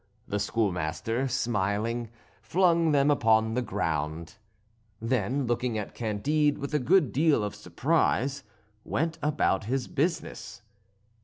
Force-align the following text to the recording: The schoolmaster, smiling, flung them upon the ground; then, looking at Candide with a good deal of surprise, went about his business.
The 0.27 0.39
schoolmaster, 0.39 1.27
smiling, 1.27 2.09
flung 2.41 2.91
them 2.91 3.11
upon 3.11 3.53
the 3.53 3.61
ground; 3.61 4.37
then, 4.99 5.45
looking 5.45 5.77
at 5.77 5.93
Candide 5.93 6.57
with 6.57 6.73
a 6.73 6.79
good 6.79 7.11
deal 7.11 7.43
of 7.43 7.53
surprise, 7.53 8.43
went 8.83 9.19
about 9.21 9.65
his 9.65 9.87
business. 9.87 10.63